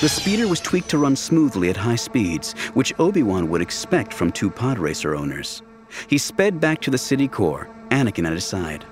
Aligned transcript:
The 0.00 0.08
speeder 0.08 0.46
was 0.46 0.60
tweaked 0.60 0.90
to 0.90 0.98
run 0.98 1.16
smoothly 1.16 1.70
at 1.70 1.76
high 1.76 1.96
speeds, 1.96 2.52
which 2.74 2.94
Obi-Wan 3.00 3.48
would 3.48 3.60
expect 3.60 4.14
from 4.14 4.30
two 4.30 4.48
pod 4.48 4.78
racer 4.78 5.16
owners. 5.16 5.60
He 6.06 6.18
sped 6.18 6.60
back 6.60 6.80
to 6.82 6.90
the 6.92 6.98
city 6.98 7.26
core, 7.26 7.68
Anakin 7.90 8.24
at 8.24 8.32
his 8.32 8.44
side. 8.44 8.84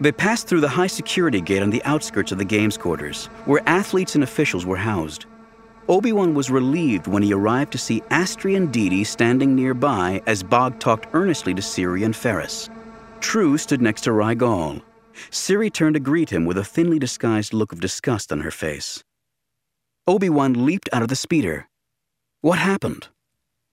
They 0.00 0.10
passed 0.10 0.48
through 0.48 0.62
the 0.62 0.68
high 0.68 0.88
security 0.88 1.40
gate 1.40 1.62
on 1.62 1.70
the 1.70 1.84
outskirts 1.84 2.32
of 2.32 2.38
the 2.38 2.44
games 2.44 2.76
quarters, 2.76 3.26
where 3.44 3.62
athletes 3.68 4.16
and 4.16 4.24
officials 4.24 4.66
were 4.66 4.76
housed. 4.76 5.26
Obi-Wan 5.88 6.34
was 6.34 6.50
relieved 6.50 7.06
when 7.06 7.22
he 7.22 7.32
arrived 7.32 7.70
to 7.70 7.78
see 7.78 8.00
Astri 8.10 8.56
and 8.56 8.72
Didi 8.72 9.04
standing 9.04 9.54
nearby 9.54 10.20
as 10.26 10.42
Bog 10.42 10.80
talked 10.80 11.06
earnestly 11.12 11.54
to 11.54 11.62
Siri 11.62 12.02
and 12.02 12.14
Ferus. 12.14 12.68
Tru 13.20 13.56
stood 13.56 13.80
next 13.80 14.02
to 14.02 14.12
Ry-Gaul. 14.12 14.82
Siri 15.30 15.70
turned 15.70 15.94
to 15.94 16.00
greet 16.00 16.30
him 16.30 16.46
with 16.46 16.58
a 16.58 16.64
thinly 16.64 16.98
disguised 16.98 17.52
look 17.52 17.70
of 17.70 17.80
disgust 17.80 18.32
on 18.32 18.40
her 18.40 18.50
face. 18.50 19.04
Obi-Wan 20.08 20.64
leaped 20.64 20.88
out 20.90 21.02
of 21.02 21.08
the 21.08 21.14
speeder. 21.14 21.68
What 22.40 22.58
happened? 22.58 23.08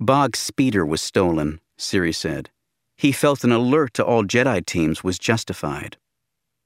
Bog's 0.02 0.38
speeder 0.38 0.86
was 0.86 1.00
stolen, 1.00 1.62
Siri 1.78 2.12
said. 2.12 2.50
He 2.98 3.14
felt 3.14 3.46
an 3.46 3.54
alert 3.54 3.94
to 3.94 4.04
all 4.04 4.26
Jedi 4.26 4.66
teams 4.66 5.02
was 5.02 5.18
justified. 5.18 5.96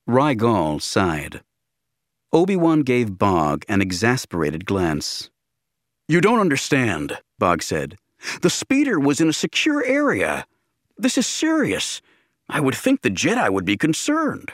Ry-Gaul 0.07 0.79
sighed. 0.79 1.41
Obi-Wan 2.33 2.81
gave 2.81 3.19
Bog 3.19 3.63
an 3.69 3.79
exasperated 3.79 4.65
glance. 4.65 5.29
You 6.07 6.19
don't 6.19 6.39
understand, 6.39 7.19
Bog 7.37 7.61
said. 7.61 7.95
The 8.41 8.49
speeder 8.49 8.99
was 8.99 9.21
in 9.21 9.29
a 9.29 9.33
secure 9.33 9.85
area. 9.85 10.47
This 10.97 11.15
is 11.15 11.27
serious. 11.27 12.01
I 12.49 12.59
would 12.59 12.75
think 12.75 13.03
the 13.03 13.11
Jedi 13.11 13.51
would 13.51 13.65
be 13.65 13.77
concerned. 13.77 14.51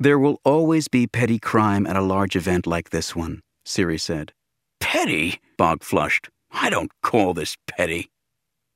There 0.00 0.18
will 0.18 0.40
always 0.42 0.88
be 0.88 1.06
petty 1.06 1.38
crime 1.38 1.86
at 1.86 1.96
a 1.96 2.00
large 2.00 2.34
event 2.34 2.66
like 2.66 2.88
this 2.88 3.14
one, 3.14 3.42
Siri 3.64 3.98
said. 3.98 4.32
Petty? 4.80 5.40
Bog 5.56 5.82
flushed. 5.82 6.28
I 6.50 6.70
don't 6.70 6.90
call 7.02 7.34
this 7.34 7.56
petty. 7.66 8.10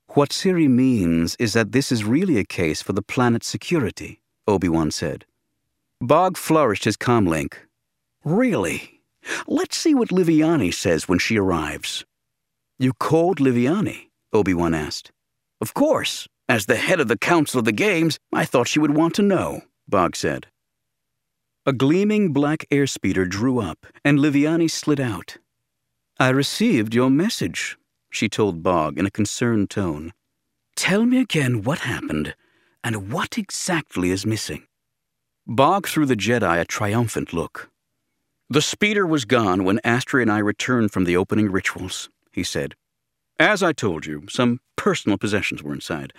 What 0.08 0.32
Siri 0.32 0.68
means 0.68 1.36
is 1.38 1.52
that 1.52 1.72
this 1.72 1.92
is 1.92 2.04
really 2.04 2.38
a 2.38 2.44
case 2.44 2.80
for 2.80 2.92
the 2.92 3.02
planet's 3.02 3.48
security, 3.48 4.20
Obi-Wan 4.46 4.90
said. 4.90 5.26
Bog 6.00 6.36
flourished 6.36 6.84
his 6.84 6.96
comlink. 6.96 7.54
Really? 8.24 9.02
Let's 9.46 9.76
see 9.76 9.94
what 9.94 10.08
Liviani 10.08 10.72
says 10.72 11.08
when 11.08 11.18
she 11.18 11.38
arrives. 11.38 12.04
You 12.78 12.92
called 12.92 13.38
Liviani? 13.38 14.10
Obi-Wan 14.32 14.74
asked. 14.74 15.10
Of 15.60 15.74
course. 15.74 16.28
As 16.48 16.66
the 16.66 16.76
head 16.76 17.00
of 17.00 17.08
the 17.08 17.18
Council 17.18 17.58
of 17.58 17.64
the 17.64 17.72
Games, 17.72 18.18
I 18.32 18.44
thought 18.44 18.68
she 18.68 18.78
would 18.78 18.94
want 18.94 19.14
to 19.14 19.22
know, 19.22 19.62
Bog 19.88 20.14
said. 20.14 20.46
A 21.68 21.72
gleaming 21.72 22.32
black 22.32 22.64
airspeeder 22.70 23.28
drew 23.28 23.58
up, 23.58 23.88
and 24.04 24.20
Liviani 24.20 24.70
slid 24.70 25.00
out. 25.00 25.38
I 26.16 26.28
received 26.28 26.94
your 26.94 27.10
message, 27.10 27.76
she 28.08 28.28
told 28.28 28.62
Bog 28.62 28.96
in 29.00 29.04
a 29.04 29.10
concerned 29.10 29.68
tone. 29.68 30.12
Tell 30.76 31.04
me 31.04 31.18
again 31.18 31.64
what 31.64 31.80
happened, 31.80 32.36
and 32.84 33.10
what 33.12 33.36
exactly 33.36 34.12
is 34.12 34.24
missing. 34.24 34.68
Bog 35.44 35.88
threw 35.88 36.06
the 36.06 36.14
Jedi 36.14 36.60
a 36.60 36.64
triumphant 36.64 37.32
look. 37.32 37.68
The 38.48 38.62
speeder 38.62 39.04
was 39.04 39.24
gone 39.24 39.64
when 39.64 39.80
Astri 39.80 40.22
and 40.22 40.30
I 40.30 40.38
returned 40.38 40.92
from 40.92 41.02
the 41.02 41.16
opening 41.16 41.50
rituals, 41.50 42.08
he 42.30 42.44
said. 42.44 42.76
As 43.40 43.64
I 43.64 43.72
told 43.72 44.06
you, 44.06 44.22
some 44.28 44.60
personal 44.76 45.18
possessions 45.18 45.64
were 45.64 45.74
inside. 45.74 46.12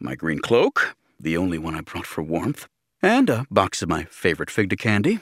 My 0.00 0.14
green 0.14 0.38
cloak, 0.38 0.96
the 1.20 1.36
only 1.36 1.58
one 1.58 1.74
I 1.74 1.82
brought 1.82 2.06
for 2.06 2.22
warmth, 2.22 2.68
and 3.02 3.30
a 3.30 3.46
box 3.50 3.82
of 3.82 3.88
my 3.88 4.04
favorite 4.04 4.50
fig 4.50 4.70
to 4.70 4.76
candy, 4.76 5.20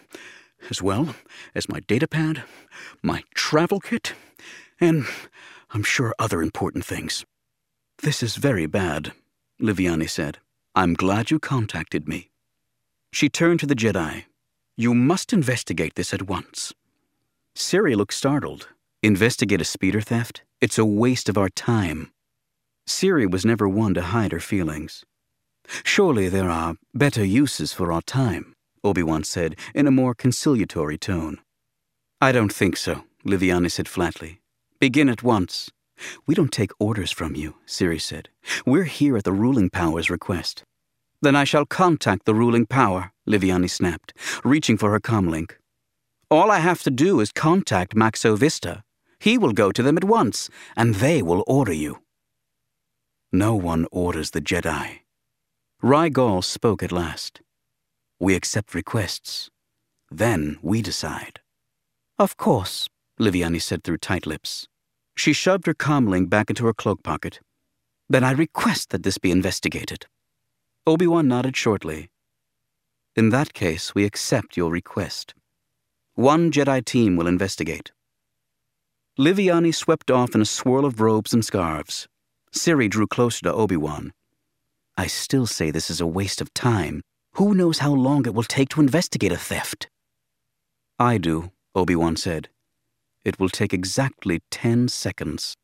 as 0.70 0.82
well 0.82 1.14
as 1.54 1.68
my 1.68 1.80
datapad, 1.80 2.42
my 3.02 3.22
travel 3.34 3.80
kit, 3.80 4.14
and 4.80 5.06
I'm 5.70 5.82
sure 5.82 6.14
other 6.18 6.42
important 6.42 6.84
things. 6.84 7.24
This 8.02 8.22
is 8.22 8.36
very 8.36 8.66
bad, 8.66 9.12
Liviani 9.60 10.08
said. 10.08 10.38
I'm 10.74 10.94
glad 10.94 11.30
you 11.30 11.38
contacted 11.38 12.06
me. 12.06 12.30
She 13.12 13.28
turned 13.28 13.60
to 13.60 13.66
the 13.66 13.74
Jedi. 13.74 14.24
You 14.76 14.92
must 14.92 15.32
investigate 15.32 15.94
this 15.94 16.12
at 16.12 16.28
once. 16.28 16.74
Siri 17.54 17.94
looked 17.94 18.12
startled. 18.12 18.68
Investigate 19.02 19.60
a 19.60 19.64
speeder 19.64 20.02
theft? 20.02 20.42
It's 20.60 20.78
a 20.78 20.84
waste 20.84 21.28
of 21.28 21.38
our 21.38 21.48
time. 21.48 22.12
Siri 22.86 23.26
was 23.26 23.46
never 23.46 23.68
one 23.68 23.94
to 23.94 24.02
hide 24.02 24.32
her 24.32 24.40
feelings. 24.40 25.04
Surely 25.84 26.28
there 26.28 26.50
are 26.50 26.76
better 26.94 27.24
uses 27.24 27.72
for 27.72 27.92
our 27.92 28.02
time, 28.02 28.54
Obi-Wan 28.84 29.24
said 29.24 29.56
in 29.74 29.86
a 29.86 29.90
more 29.90 30.14
conciliatory 30.14 30.98
tone. 30.98 31.38
I 32.20 32.32
don't 32.32 32.52
think 32.52 32.76
so, 32.76 33.04
Liviani 33.24 33.70
said 33.70 33.88
flatly. 33.88 34.40
Begin 34.80 35.08
at 35.08 35.22
once. 35.22 35.70
We 36.26 36.34
don't 36.34 36.52
take 36.52 36.72
orders 36.78 37.10
from 37.10 37.34
you, 37.34 37.56
Siri 37.66 37.98
said. 37.98 38.28
We're 38.64 38.84
here 38.84 39.16
at 39.16 39.24
the 39.24 39.32
ruling 39.32 39.70
power's 39.70 40.10
request. 40.10 40.64
Then 41.22 41.34
I 41.34 41.44
shall 41.44 41.66
contact 41.66 42.26
the 42.26 42.34
ruling 42.34 42.66
power, 42.66 43.12
Liviani 43.26 43.70
snapped, 43.70 44.12
reaching 44.44 44.76
for 44.76 44.90
her 44.90 45.00
comlink. 45.00 45.52
All 46.30 46.50
I 46.50 46.58
have 46.58 46.82
to 46.82 46.90
do 46.90 47.20
is 47.20 47.32
contact 47.32 47.94
Maxo 47.94 48.36
Vista. 48.36 48.82
He 49.18 49.38
will 49.38 49.52
go 49.52 49.72
to 49.72 49.82
them 49.82 49.96
at 49.96 50.04
once, 50.04 50.50
and 50.76 50.96
they 50.96 51.22
will 51.22 51.42
order 51.46 51.72
you. 51.72 52.02
No 53.32 53.54
one 53.54 53.86
orders 53.90 54.30
the 54.30 54.40
Jedi, 54.40 55.00
Ry-Gaul 55.82 56.40
spoke 56.40 56.82
at 56.82 56.90
last. 56.90 57.42
We 58.18 58.34
accept 58.34 58.74
requests. 58.74 59.50
Then 60.10 60.58
we 60.62 60.80
decide. 60.80 61.40
Of 62.18 62.38
course, 62.38 62.88
Liviani 63.20 63.60
said 63.60 63.84
through 63.84 63.98
tight 63.98 64.26
lips. 64.26 64.68
She 65.16 65.34
shoved 65.34 65.66
her 65.66 65.74
comlink 65.74 66.30
back 66.30 66.48
into 66.48 66.64
her 66.64 66.72
cloak 66.72 67.02
pocket. 67.02 67.40
Then 68.08 68.24
I 68.24 68.32
request 68.32 68.90
that 68.90 69.02
this 69.02 69.18
be 69.18 69.30
investigated. 69.30 70.06
Obi-Wan 70.86 71.28
nodded 71.28 71.56
shortly. 71.56 72.08
In 73.14 73.28
that 73.30 73.52
case, 73.52 73.94
we 73.94 74.04
accept 74.04 74.56
your 74.56 74.70
request. 74.70 75.34
One 76.14 76.50
Jedi 76.50 76.84
team 76.84 77.16
will 77.16 77.26
investigate. 77.26 77.92
Liviani 79.18 79.74
swept 79.74 80.10
off 80.10 80.34
in 80.34 80.40
a 80.40 80.46
swirl 80.46 80.86
of 80.86 81.00
robes 81.00 81.34
and 81.34 81.44
scarves. 81.44 82.08
Siri 82.52 82.88
drew 82.88 83.06
closer 83.06 83.42
to 83.44 83.52
Obi-Wan. 83.52 84.12
I 84.96 85.06
still 85.06 85.46
say 85.46 85.70
this 85.70 85.90
is 85.90 86.00
a 86.00 86.06
waste 86.06 86.40
of 86.40 86.54
time. 86.54 87.02
Who 87.34 87.54
knows 87.54 87.80
how 87.80 87.92
long 87.92 88.24
it 88.24 88.34
will 88.34 88.44
take 88.44 88.70
to 88.70 88.80
investigate 88.80 89.32
a 89.32 89.36
theft? 89.36 89.88
I 90.98 91.18
do, 91.18 91.52
Obi-Wan 91.74 92.16
said. 92.16 92.48
It 93.22 93.38
will 93.38 93.50
take 93.50 93.74
exactly 93.74 94.40
ten 94.50 94.88
seconds. 94.88 95.54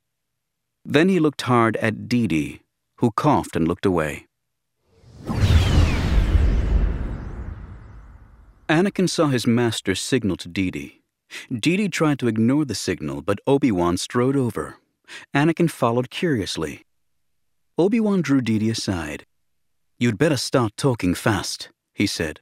Then 0.84 1.09
he 1.09 1.19
looked 1.19 1.43
hard 1.43 1.76
at 1.78 2.09
Didi, 2.09 2.60
who 2.97 3.10
coughed 3.12 3.56
and 3.56 3.66
looked 3.66 3.87
away. 3.87 4.26
Anakin 8.69 9.09
saw 9.09 9.28
his 9.28 9.47
master 9.47 9.94
signal 9.94 10.37
to 10.38 10.49
Didi. 10.49 11.03
Didi 11.50 11.88
tried 11.88 12.19
to 12.19 12.28
ignore 12.28 12.66
the 12.66 12.75
signal, 12.75 13.22
but 13.22 13.38
Obi-Wan 13.47 13.97
strode 13.97 14.37
over. 14.37 14.76
Anakin 15.34 15.70
followed 15.70 16.10
curiously. 16.10 16.84
Obi-Wan 17.78 18.21
drew 18.21 18.43
Didi 18.43 18.69
aside. 18.69 19.25
You'd 19.99 20.19
better 20.19 20.37
start 20.37 20.72
talking 20.77 21.15
fast, 21.15 21.71
he 21.94 22.06
said. 22.06 22.41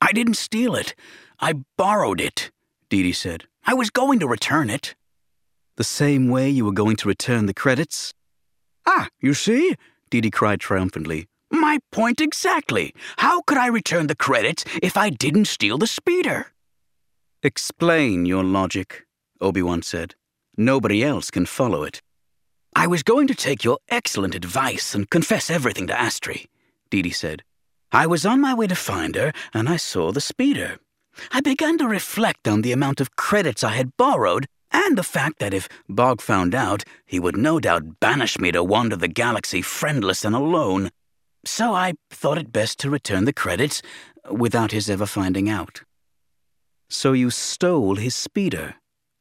I 0.00 0.12
didn't 0.12 0.34
steal 0.34 0.74
it. 0.74 0.94
I 1.38 1.54
borrowed 1.76 2.20
it, 2.20 2.50
Didi 2.88 3.12
said. 3.12 3.44
I 3.66 3.74
was 3.74 3.90
going 3.90 4.18
to 4.20 4.26
return 4.26 4.70
it. 4.70 4.94
The 5.76 5.84
same 5.84 6.28
way 6.30 6.48
you 6.48 6.64
were 6.64 6.72
going 6.72 6.96
to 6.96 7.08
return 7.08 7.44
the 7.44 7.52
credits? 7.52 8.14
Ah, 8.86 9.08
you 9.20 9.34
see? 9.34 9.74
Didi 10.08 10.30
cried 10.30 10.60
triumphantly. 10.60 11.28
My 11.50 11.78
point 11.92 12.22
exactly. 12.22 12.94
How 13.18 13.42
could 13.42 13.58
I 13.58 13.66
return 13.66 14.06
the 14.06 14.16
credits 14.16 14.64
if 14.82 14.96
I 14.96 15.10
didn't 15.10 15.46
steal 15.46 15.76
the 15.76 15.86
speeder? 15.86 16.52
Explain 17.42 18.24
your 18.24 18.42
logic, 18.42 19.04
Obi-Wan 19.40 19.82
said. 19.82 20.14
Nobody 20.56 21.04
else 21.04 21.30
can 21.30 21.44
follow 21.44 21.82
it. 21.82 22.00
I 22.78 22.86
was 22.86 23.02
going 23.02 23.26
to 23.28 23.34
take 23.34 23.64
your 23.64 23.78
excellent 23.88 24.34
advice 24.34 24.94
and 24.94 25.08
confess 25.08 25.48
everything 25.48 25.86
to 25.86 25.94
Astri, 25.94 26.44
Didi 26.90 27.10
said. 27.10 27.42
I 27.90 28.06
was 28.06 28.26
on 28.26 28.38
my 28.38 28.52
way 28.52 28.66
to 28.66 28.74
find 28.74 29.14
her, 29.14 29.32
and 29.54 29.66
I 29.66 29.78
saw 29.78 30.12
the 30.12 30.20
speeder. 30.20 30.76
I 31.32 31.40
began 31.40 31.78
to 31.78 31.88
reflect 31.88 32.46
on 32.46 32.60
the 32.60 32.72
amount 32.72 33.00
of 33.00 33.16
credits 33.16 33.64
I 33.64 33.70
had 33.70 33.96
borrowed 33.96 34.44
and 34.70 34.98
the 34.98 35.02
fact 35.02 35.38
that 35.38 35.54
if 35.54 35.70
Bog 35.88 36.20
found 36.20 36.54
out, 36.54 36.84
he 37.06 37.18
would 37.18 37.38
no 37.38 37.58
doubt 37.58 37.98
banish 37.98 38.38
me 38.38 38.52
to 38.52 38.62
wander 38.62 38.96
the 38.96 39.08
galaxy 39.08 39.62
friendless 39.62 40.22
and 40.22 40.36
alone. 40.36 40.90
So 41.46 41.72
I 41.72 41.94
thought 42.10 42.36
it 42.36 42.52
best 42.52 42.78
to 42.80 42.90
return 42.90 43.24
the 43.24 43.32
credits 43.32 43.80
without 44.30 44.72
his 44.72 44.90
ever 44.90 45.06
finding 45.06 45.48
out. 45.48 45.80
So 46.90 47.14
you 47.14 47.30
stole 47.30 47.96
his 47.96 48.14
speeder? 48.14 48.74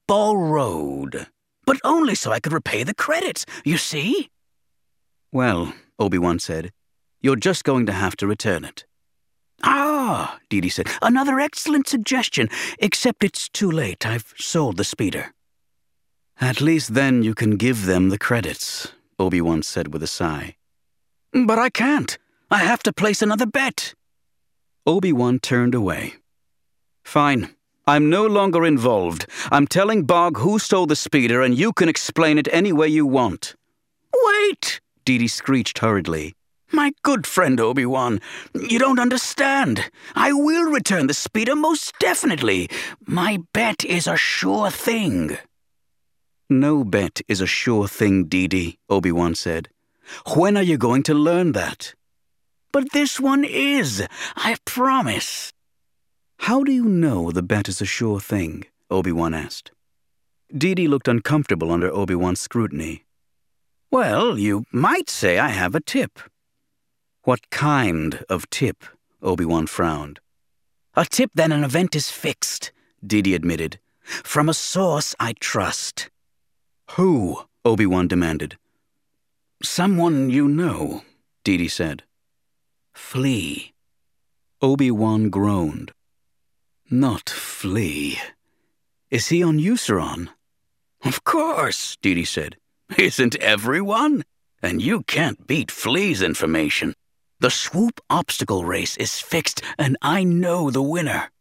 Borrowed 0.10 1.28
but 1.66 1.80
only 1.84 2.16
so 2.16 2.32
I 2.32 2.40
could 2.40 2.54
repay 2.54 2.84
the 2.84 2.94
credits, 2.94 3.46
you 3.64 3.78
see? 3.78 4.30
Well, 5.32 5.74
Obi-Wan 6.00 6.40
said, 6.40 6.72
you're 7.22 7.36
just 7.36 7.64
going 7.64 7.86
to 7.88 7.92
have 7.92 8.16
to 8.18 8.28
return 8.28 8.64
it. 8.64 8.86
Ah, 9.64 10.38
Didi 10.50 10.70
said. 10.70 10.88
Another 11.02 11.40
excellent 11.40 11.88
suggestion, 11.88 12.50
except 12.80 13.24
it's 13.24 13.50
too 13.50 13.72
late. 13.72 14.06
I've 14.06 14.34
sold 14.38 14.78
the 14.78 14.84
speeder. 14.84 15.34
At 16.40 16.62
least 16.62 16.94
then 16.94 17.24
you 17.24 17.34
can 17.34 17.56
give 17.56 17.86
them 17.86 18.10
the 18.10 18.18
credits, 18.18 18.92
Obi-Wan 19.18 19.64
said 19.64 19.94
with 19.94 20.04
a 20.04 20.08
sigh. 20.08 20.58
But 21.32 21.58
I 21.58 21.70
can't. 21.70 22.18
I 22.52 22.60
have 22.60 22.84
to 22.84 22.94
place 22.94 23.22
another 23.22 23.46
bet. 23.46 23.96
Obi-Wan 24.86 25.40
turned 25.40 25.74
away. 25.74 26.16
Fine. 27.04 27.55
I'm 27.88 28.10
no 28.10 28.26
longer 28.26 28.66
involved. 28.66 29.28
I'm 29.52 29.68
telling 29.68 30.06
Bog 30.06 30.38
who 30.38 30.58
stole 30.58 30.88
the 30.88 30.96
speeder, 30.96 31.42
and 31.42 31.58
you 31.58 31.72
can 31.72 31.88
explain 31.88 32.38
it 32.38 32.48
any 32.52 32.74
way 32.74 32.88
you 32.88 33.06
want. 33.06 33.56
Wait! 34.14 34.82
Didi 35.06 35.28
screeched 35.28 35.80
hurriedly. 35.80 36.34
My 36.72 36.94
good 37.04 37.28
friend 37.28 37.60
Obi-Wan, 37.60 38.22
you 38.56 38.80
don't 38.80 39.00
understand. 39.00 39.92
I 40.16 40.34
will 40.34 40.72
return 40.72 41.06
the 41.06 41.14
speeder 41.14 41.56
most 41.56 41.94
definitely. 42.00 42.70
My 43.06 43.38
bet 43.54 43.86
is 43.86 44.08
a 44.08 44.18
sure 44.18 44.72
thing. 44.72 45.38
No 46.50 46.84
bet 46.84 47.22
is 47.28 47.40
a 47.40 47.48
sure 47.48 47.88
thing, 47.88 48.26
Didi, 48.26 48.80
Obi-Wan 48.90 49.36
said. 49.36 49.70
When 50.36 50.58
are 50.58 50.64
you 50.64 50.78
going 50.78 51.04
to 51.04 51.14
learn 51.14 51.52
that? 51.52 51.94
But 52.72 52.92
this 52.94 53.20
one 53.20 53.46
is, 53.46 54.06
I 54.36 54.58
promise. 54.66 55.54
How 56.38 56.64
do 56.64 56.72
you 56.72 56.86
know 56.86 57.32
the 57.32 57.44
bet 57.44 57.68
is 57.68 57.82
a 57.82 57.86
sure 57.86 58.20
thing? 58.20 58.66
Obi-Wan 58.92 59.34
asked. 59.34 59.72
Didi 60.56 60.88
looked 60.88 61.08
uncomfortable 61.08 61.72
under 61.72 61.92
Obi-Wan's 61.92 62.40
scrutiny. 62.40 63.04
Well, 63.90 64.38
you 64.38 64.66
might 64.72 65.10
say 65.10 65.40
I 65.40 65.50
have 65.50 65.74
a 65.74 65.80
tip. 65.80 66.20
What 67.24 67.50
kind 67.50 68.24
of 68.30 68.50
tip? 68.50 68.84
Obi-Wan 69.22 69.68
frowned. 69.68 70.20
A 70.96 71.06
tip 71.06 71.32
that 71.34 71.52
an 71.52 71.64
event 71.64 71.96
is 71.96 72.12
fixed, 72.12 72.72
Didi 73.06 73.34
admitted. 73.34 73.80
From 74.04 74.48
a 74.48 74.54
source 74.54 75.16
I 75.20 75.34
trust. 75.40 76.10
Who? 76.92 77.42
Obi-Wan 77.64 78.08
demanded. 78.08 78.58
Someone 79.64 80.30
you 80.30 80.48
know, 80.48 81.04
Didi 81.44 81.68
said. 81.68 82.04
Flea. 82.94 83.74
Obi-Wan 84.62 85.30
groaned. 85.30 85.92
Not 86.92 87.30
Flea. 87.32 88.20
Is 89.10 89.28
he 89.30 89.42
on 89.42 89.58
Euceron? 89.58 90.30
Of 91.04 91.24
course, 91.24 91.98
Didi 92.00 92.26
said. 92.26 92.58
Isn't 92.96 93.36
everyone? 93.38 94.24
And 94.62 94.84
you 94.84 95.02
can't 95.04 95.48
beat 95.48 95.72
Flea's 95.72 96.22
information. 96.22 96.94
The 97.40 97.50
swoop 97.50 98.00
obstacle 98.10 98.66
race 98.66 98.96
is 98.98 99.20
fixed, 99.20 99.62
and 99.80 99.98
I 100.04 100.24
know 100.24 100.70
the 100.70 100.82
winner. 100.82 101.32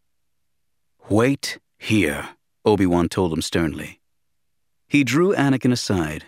Wait 1.09 1.59
here, 1.77 2.29
Obi-Wan 2.65 3.07
told 3.07 3.31
him 3.31 3.43
sternly. 3.43 4.01
He 4.87 5.03
drew 5.03 5.35
Anakin 5.35 5.71
aside. 5.71 6.25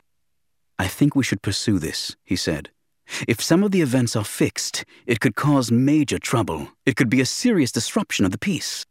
I 0.77 0.87
think 0.87 1.15
we 1.15 1.23
should 1.23 1.41
pursue 1.41 1.79
this, 1.79 2.15
he 2.23 2.35
said. 2.35 2.69
If 3.27 3.41
some 3.41 3.63
of 3.63 3.71
the 3.71 3.81
events 3.81 4.15
are 4.15 4.23
fixed, 4.23 4.85
it 5.07 5.19
could 5.19 5.35
cause 5.35 5.71
major 5.71 6.19
trouble. 6.19 6.69
It 6.85 6.95
could 6.95 7.09
be 7.09 7.21
a 7.21 7.25
serious 7.25 7.71
disruption 7.71 8.23
of 8.23 8.31
the 8.31 8.37
peace. 8.37 8.85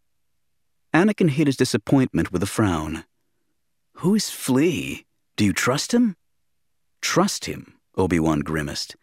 Anakin 0.97 1.29
hid 1.29 1.47
his 1.47 1.59
disappointment 1.59 2.33
with 2.33 2.43
a 2.43 2.47
frown. 2.47 3.05
Who 3.97 4.15
is 4.15 4.31
Flea? 4.31 5.05
Do 5.37 5.45
you 5.45 5.53
trust 5.53 5.93
him? 5.93 6.17
Trust 7.03 7.45
him, 7.45 7.75
Obi-Wan 7.99 8.41
grimaced. 8.41 8.97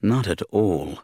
Not 0.00 0.26
at 0.26 0.40
all. 0.50 1.00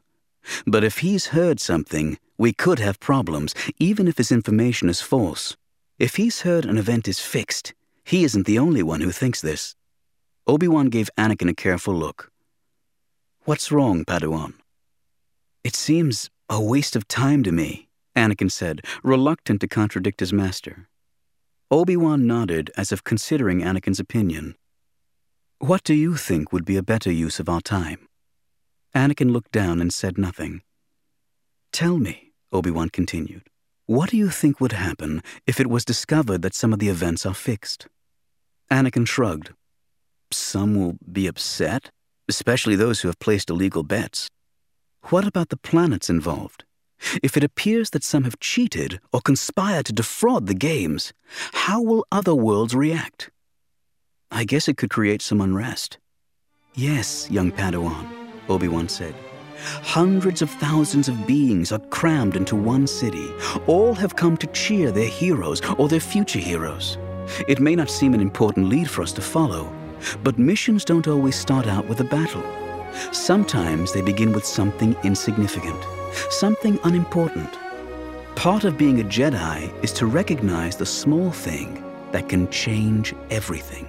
But 0.66 0.84
if 0.84 0.98
he's 0.98 1.36
heard 1.36 1.60
something, 1.60 2.18
we 2.38 2.54
could 2.54 2.78
have 2.78 2.98
problems, 2.98 3.54
even 3.78 4.08
if 4.08 4.16
his 4.16 4.32
information 4.32 4.88
is 4.88 5.02
false. 5.02 5.58
If 5.98 6.16
he's 6.16 6.40
heard 6.40 6.64
an 6.64 6.78
event 6.78 7.06
is 7.08 7.20
fixed, 7.20 7.74
he 8.02 8.24
isn't 8.24 8.46
the 8.46 8.58
only 8.58 8.82
one 8.82 9.02
who 9.02 9.12
thinks 9.12 9.42
this. 9.42 9.76
Obi-Wan 10.46 10.86
gave 10.86 11.10
Anakin 11.18 11.50
a 11.50 11.54
careful 11.54 11.94
look. 11.94 12.32
What's 13.44 13.70
wrong, 13.70 14.06
Padawan? 14.06 14.54
It 15.62 15.76
seems 15.76 16.30
a 16.48 16.58
waste 16.58 16.96
of 16.96 17.06
time 17.06 17.42
to 17.42 17.52
me, 17.52 17.90
Anakin 18.16 18.50
said, 18.50 18.82
reluctant 19.02 19.60
to 19.60 19.68
contradict 19.68 20.20
his 20.20 20.32
master. 20.32 20.88
Obi-Wan 21.70 22.26
nodded 22.26 22.70
as 22.76 22.92
if 22.92 23.02
considering 23.02 23.60
Anakin's 23.60 24.00
opinion. 24.00 24.56
What 25.58 25.84
do 25.84 25.94
you 25.94 26.16
think 26.16 26.52
would 26.52 26.64
be 26.64 26.76
a 26.76 26.82
better 26.82 27.10
use 27.10 27.40
of 27.40 27.48
our 27.48 27.60
time? 27.60 28.08
Anakin 28.94 29.32
looked 29.32 29.52
down 29.52 29.80
and 29.80 29.92
said 29.92 30.18
nothing. 30.18 30.62
Tell 31.72 31.98
me, 31.98 32.32
Obi-Wan 32.52 32.90
continued, 32.90 33.48
what 33.86 34.10
do 34.10 34.16
you 34.16 34.28
think 34.28 34.60
would 34.60 34.72
happen 34.72 35.22
if 35.46 35.58
it 35.58 35.66
was 35.66 35.84
discovered 35.84 36.42
that 36.42 36.54
some 36.54 36.72
of 36.72 36.78
the 36.78 36.88
events 36.88 37.24
are 37.24 37.34
fixed? 37.34 37.88
Anakin 38.70 39.06
shrugged. 39.06 39.50
Some 40.30 40.74
will 40.74 40.98
be 41.10 41.26
upset, 41.26 41.90
especially 42.28 42.76
those 42.76 43.00
who 43.00 43.08
have 43.08 43.18
placed 43.18 43.50
illegal 43.50 43.82
bets. 43.82 44.28
What 45.04 45.26
about 45.26 45.48
the 45.48 45.56
planets 45.56 46.08
involved? 46.08 46.64
If 47.22 47.36
it 47.36 47.44
appears 47.44 47.90
that 47.90 48.04
some 48.04 48.24
have 48.24 48.38
cheated 48.40 49.00
or 49.12 49.20
conspired 49.20 49.86
to 49.86 49.92
defraud 49.92 50.46
the 50.46 50.54
games, 50.54 51.12
how 51.52 51.82
will 51.82 52.06
other 52.12 52.34
worlds 52.34 52.74
react? 52.74 53.30
I 54.30 54.44
guess 54.44 54.68
it 54.68 54.76
could 54.76 54.90
create 54.90 55.20
some 55.20 55.40
unrest. 55.40 55.98
Yes, 56.74 57.30
young 57.30 57.52
Padawan, 57.52 58.06
Obi-Wan 58.48 58.88
said. 58.88 59.14
Hundreds 59.82 60.42
of 60.42 60.50
thousands 60.50 61.08
of 61.08 61.26
beings 61.26 61.70
are 61.70 61.78
crammed 61.90 62.36
into 62.36 62.56
one 62.56 62.86
city. 62.86 63.30
All 63.66 63.94
have 63.94 64.16
come 64.16 64.36
to 64.38 64.46
cheer 64.48 64.90
their 64.90 65.08
heroes 65.08 65.60
or 65.78 65.88
their 65.88 66.00
future 66.00 66.38
heroes. 66.38 66.98
It 67.46 67.60
may 67.60 67.76
not 67.76 67.90
seem 67.90 68.14
an 68.14 68.20
important 68.20 68.68
lead 68.68 68.90
for 68.90 69.02
us 69.02 69.12
to 69.12 69.20
follow, 69.20 69.72
but 70.24 70.38
missions 70.38 70.84
don't 70.84 71.06
always 71.06 71.36
start 71.36 71.66
out 71.66 71.86
with 71.88 72.00
a 72.00 72.04
battle. 72.04 72.42
Sometimes 73.12 73.92
they 73.92 74.02
begin 74.02 74.32
with 74.32 74.44
something 74.44 74.96
insignificant 75.04 75.80
something 76.30 76.78
unimportant. 76.84 77.58
Part 78.34 78.64
of 78.64 78.78
being 78.78 79.00
a 79.00 79.04
Jedi 79.04 79.72
is 79.84 79.92
to 79.92 80.06
recognize 80.06 80.76
the 80.76 80.86
small 80.86 81.30
thing 81.30 81.82
that 82.12 82.28
can 82.28 82.50
change 82.50 83.14
everything. 83.30 83.86